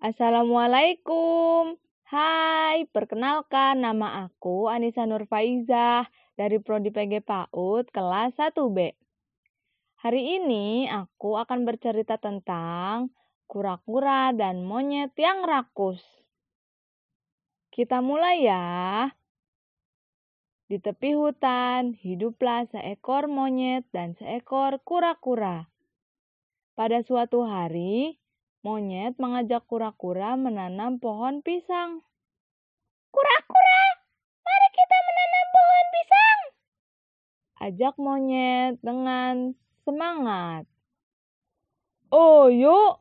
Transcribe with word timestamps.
Assalamualaikum. 0.00 1.76
Hai, 2.08 2.88
perkenalkan 2.88 3.84
nama 3.84 4.24
aku 4.24 4.72
Anissa 4.72 5.04
Nurfaizah 5.04 6.08
dari 6.40 6.56
Prodi 6.56 6.88
PG 6.88 7.20
PAUD 7.20 7.92
kelas 7.92 8.32
1B. 8.32 8.96
Hari 10.00 10.40
ini 10.40 10.88
aku 10.88 11.36
akan 11.36 11.68
bercerita 11.68 12.16
tentang 12.16 13.12
kura-kura 13.44 14.32
dan 14.32 14.64
monyet 14.64 15.12
yang 15.20 15.44
rakus. 15.44 16.00
Kita 17.68 18.00
mulai 18.00 18.40
ya. 18.40 19.12
Di 20.64 20.80
tepi 20.80 21.12
hutan 21.12 21.92
hiduplah 22.00 22.72
seekor 22.72 23.28
monyet 23.28 23.84
dan 23.92 24.16
seekor 24.16 24.80
kura-kura. 24.80 25.68
Pada 26.72 27.04
suatu 27.04 27.44
hari, 27.44 28.16
monyet 28.60 29.16
mengajak 29.16 29.64
kura-kura 29.64 30.36
menanam 30.36 31.00
pohon 31.00 31.40
pisang. 31.40 32.04
Kura-kura, 33.08 33.82
mari 34.44 34.68
kita 34.76 34.96
menanam 35.00 35.46
pohon 35.48 35.86
pisang. 35.88 36.40
Ajak 37.60 37.94
monyet 37.96 38.74
dengan 38.84 39.56
semangat. 39.84 40.64
Oh, 42.12 42.52
yuk. 42.52 43.00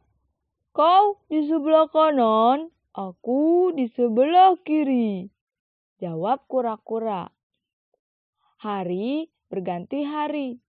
Kau 0.70 1.20
di 1.27 1.44
sebelah 1.44 1.91
kanan, 1.91 2.72
aku 2.95 3.73
di 3.76 3.89
sebelah 3.91 4.55
kiri. 4.64 5.28
Jawab 6.00 6.48
kura-kura. 6.48 7.28
Hari 8.64 9.28
berganti 9.52 10.08
hari. 10.08 10.62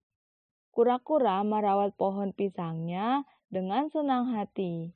Kura-kura 0.74 1.44
merawat 1.46 1.94
pohon 1.94 2.34
pisangnya 2.34 3.22
dengan 3.50 3.90
senang 3.90 4.30
hati. 4.30 4.94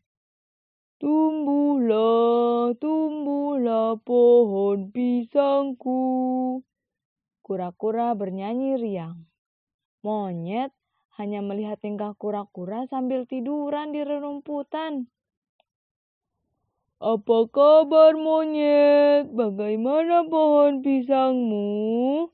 Tumbuhlah, 1.03 2.73
tumbuhlah 2.79 3.99
pohon 4.07 4.95
pisangku. 4.95 6.63
Kura-kura 7.45 8.15
bernyanyi 8.17 8.81
riang. 8.81 9.29
Monyet 10.01 10.73
hanya 11.21 11.45
melihat 11.45 11.83
tingkah 11.83 12.17
kura-kura 12.17 12.89
sambil 12.89 13.29
tiduran 13.29 13.93
di 13.93 14.01
rerumputan. 14.01 15.11
Apa 17.05 17.53
kabar 17.53 18.17
monyet? 18.17 19.29
Bagaimana 19.29 20.25
pohon 20.25 20.81
pisangmu? 20.81 22.33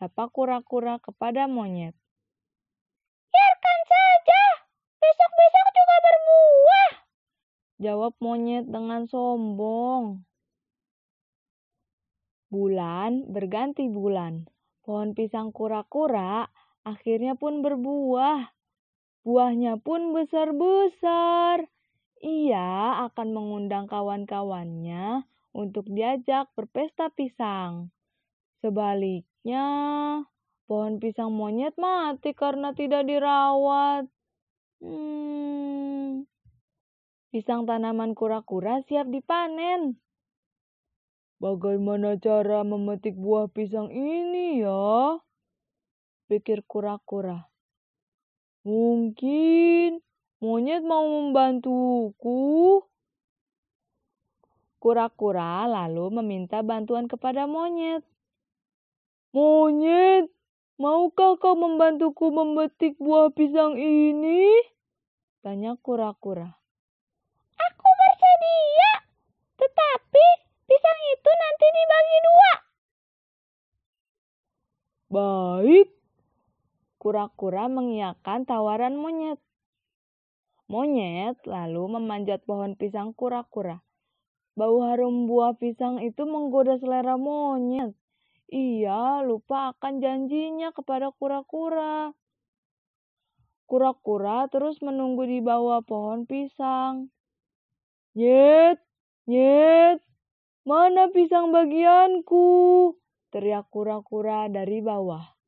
Sapa 0.00 0.32
kura-kura 0.32 0.96
kepada 1.04 1.44
monyet. 1.44 1.99
Jawab 7.80 8.12
monyet 8.20 8.68
dengan 8.68 9.08
sombong. 9.08 10.20
Bulan 12.52 13.24
berganti 13.32 13.88
bulan. 13.88 14.44
Pohon 14.84 15.16
pisang 15.16 15.48
kura-kura 15.48 16.44
akhirnya 16.84 17.40
pun 17.40 17.64
berbuah. 17.64 18.52
Buahnya 19.24 19.80
pun 19.80 20.12
besar-besar. 20.12 21.72
Ia 22.20 23.00
akan 23.08 23.28
mengundang 23.32 23.88
kawan-kawannya 23.88 25.24
untuk 25.56 25.88
diajak 25.88 26.52
berpesta 26.52 27.08
pisang. 27.16 27.88
Sebaliknya, 28.60 29.64
pohon 30.68 31.00
pisang 31.00 31.32
monyet 31.32 31.80
mati 31.80 32.36
karena 32.36 32.76
tidak 32.76 33.08
dirawat. 33.08 34.04
Hmm, 34.84 35.69
pisang 37.30 37.64
tanaman 37.64 38.12
kura-kura 38.12 38.82
siap 38.84 39.08
dipanen. 39.08 39.96
Bagaimana 41.40 42.20
cara 42.20 42.60
memetik 42.66 43.16
buah 43.16 43.48
pisang 43.48 43.88
ini 43.88 44.60
ya? 44.60 45.16
Pikir 46.28 46.66
kura-kura. 46.68 47.48
Mungkin 48.66 50.04
monyet 50.44 50.84
mau 50.84 51.08
membantuku. 51.08 52.84
Kura-kura 54.76 55.64
lalu 55.64 56.20
meminta 56.20 56.60
bantuan 56.60 57.08
kepada 57.08 57.48
monyet. 57.48 58.04
Monyet, 59.32 60.28
Maukah 60.80 61.36
kau 61.36 61.52
membantuku 61.60 62.32
memetik 62.32 62.96
buah 62.96 63.28
pisang 63.36 63.76
ini? 63.76 64.48
Tanya 65.44 65.76
kura-kura. 65.76 66.56
Aku 67.52 67.88
bersedia, 68.00 68.92
tetapi 69.60 70.26
pisang 70.64 71.00
itu 71.12 71.30
nanti 71.36 71.66
dibagi 71.76 72.18
dua. 72.24 72.52
Baik. 75.12 75.88
Kura-kura 77.00 77.64
mengiyakan 77.64 78.44
tawaran 78.44 78.92
monyet. 78.92 79.40
Monyet 80.68 81.40
lalu 81.48 81.96
memanjat 81.96 82.44
pohon 82.44 82.76
pisang 82.76 83.16
kura-kura. 83.16 83.80
Bau 84.52 84.84
harum 84.84 85.24
buah 85.24 85.56
pisang 85.56 86.04
itu 86.04 86.28
menggoda 86.28 86.76
selera 86.76 87.16
monyet. 87.16 87.96
Ia 88.52 89.24
lupa 89.24 89.72
akan 89.72 90.04
janjinya 90.04 90.76
kepada 90.76 91.08
kura-kura. 91.16 92.12
Kura-kura 93.64 94.44
terus 94.52 94.76
menunggu 94.84 95.24
di 95.24 95.40
bawah 95.40 95.80
pohon 95.80 96.28
pisang. 96.28 97.08
Nyet, 98.12 98.76
nyet, 99.24 100.04
mana 100.68 101.08
pisang 101.08 101.48
bagianku? 101.48 102.92
Teriak 103.32 103.72
kura-kura 103.72 104.52
dari 104.52 104.84
bawah. 104.84 105.39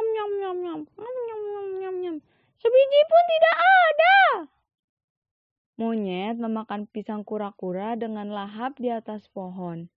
Nyam 0.00 0.08
nyam 0.16 0.32
nyam 0.40 0.58
nyam 0.64 0.80
nyam 0.96 1.16
nyam 1.28 1.40
nyam 1.44 1.66
nyam 1.76 1.96
nyam. 2.00 2.16
Sebiji 2.56 3.00
pun 3.04 3.22
tidak 3.28 3.56
ada. 3.60 4.16
Monyet 5.76 6.40
memakan 6.40 6.88
pisang 6.88 7.20
kura-kura 7.20 8.00
dengan 8.00 8.32
lahap 8.32 8.80
di 8.80 8.88
atas 8.88 9.28
pohon. 9.28 9.92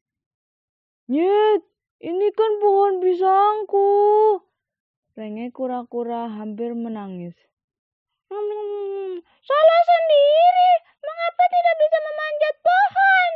Nyet, 1.08 1.64
ini 2.03 2.28
kan 2.36 2.52
pohon 2.59 3.00
pisangku. 3.00 3.88
Renge 5.16 5.56
kura-kura 5.56 6.28
hampir 6.28 6.75
menangis. 6.75 7.40
Hmm, 8.28 9.24
salah 9.24 9.81
sendiri. 9.88 10.72
Mengapa 11.00 11.44
tidak 11.47 11.75
bisa 11.80 11.97
memanjat 12.03 12.56
pohon? 12.59 13.31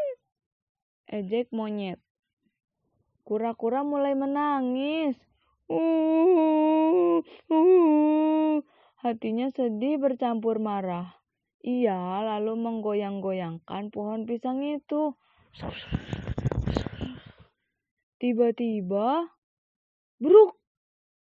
Ejek 1.16 1.48
monyet. 1.56 2.00
Kura-kura 3.24 3.88
mulai 3.88 4.20
menangis. 4.20 5.16
Uh, 5.68 7.20
uh, 7.52 8.64
hatinya 9.04 9.52
sedih 9.52 10.00
bercampur 10.00 10.64
marah. 10.64 11.20
Ia 11.60 12.24
lalu 12.24 12.56
menggoyang-goyangkan 12.56 13.92
pohon 13.92 14.24
pisang 14.24 14.64
itu. 14.64 15.12
Tiba-tiba, 18.24 19.28
bruk, 20.24 20.56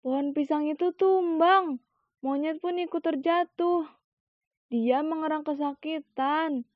pohon 0.03 0.35
pisang 0.35 0.67
itu 0.67 0.91
tumbang. 0.91 1.79
Monyet 2.19 2.59
pun 2.59 2.75
ikut 2.75 3.00
terjatuh. 3.00 3.88
Dia 4.67 5.00
mengerang 5.00 5.47
kesakitan. 5.47 6.67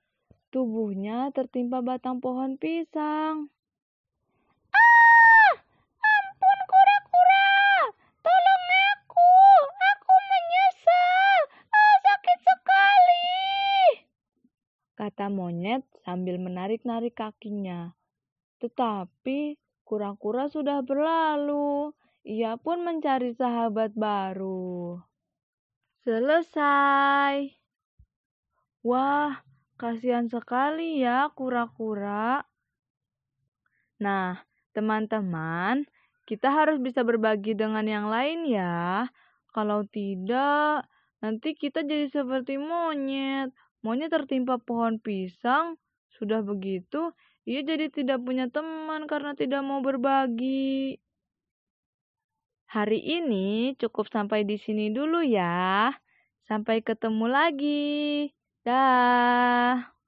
Tubuhnya 0.55 1.35
tertimpa 1.35 1.83
batang 1.83 2.23
pohon 2.23 2.55
pisang. 2.55 3.51
Kata 14.99 15.31
monyet 15.31 15.87
sambil 16.03 16.35
menarik-narik 16.43 17.15
kakinya. 17.15 17.95
Tetapi 18.59 19.55
Kura-kura 19.89 20.45
sudah 20.45 20.85
berlalu. 20.85 21.89
Ia 22.21 22.61
pun 22.61 22.85
mencari 22.85 23.33
sahabat 23.33 23.97
baru. 23.97 25.01
Selesai. 26.05 27.49
Wah, 28.85 29.41
kasihan 29.81 30.29
sekali 30.29 31.01
ya 31.01 31.33
kura-kura. 31.33 32.45
Nah, 33.97 34.45
teman-teman, 34.77 35.89
kita 36.29 36.53
harus 36.53 36.77
bisa 36.77 37.01
berbagi 37.01 37.57
dengan 37.57 37.89
yang 37.89 38.13
lain 38.13 38.45
ya. 38.45 39.09
Kalau 39.49 39.89
tidak, 39.89 40.85
nanti 41.17 41.57
kita 41.57 41.81
jadi 41.81 42.13
seperti 42.13 42.61
monyet. 42.61 43.49
Monyet 43.79 44.11
tertimpa 44.11 44.59
pohon 44.59 44.99
pisang, 44.99 45.79
sudah 46.11 46.43
begitu 46.43 47.15
ia 47.49 47.65
jadi 47.65 47.89
tidak 47.89 48.21
punya 48.21 48.45
teman 48.45 49.09
karena 49.09 49.33
tidak 49.33 49.65
mau 49.65 49.81
berbagi. 49.81 51.01
Hari 52.69 53.01
ini 53.01 53.73
cukup 53.81 54.05
sampai 54.13 54.45
di 54.45 54.61
sini 54.61 54.93
dulu 54.93 55.25
ya. 55.25 55.89
Sampai 56.45 56.85
ketemu 56.85 57.25
lagi. 57.25 58.29
Dah. 58.61 59.98